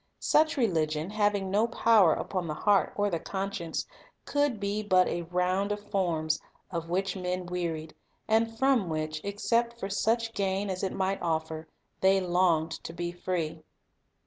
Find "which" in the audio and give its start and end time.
6.89-7.15, 8.89-9.21